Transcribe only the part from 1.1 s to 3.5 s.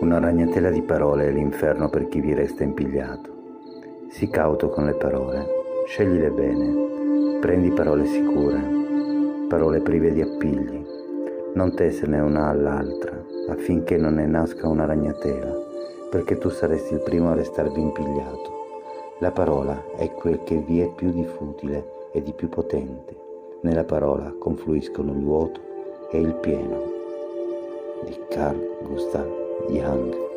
è l'inferno per chi vi resta impigliato.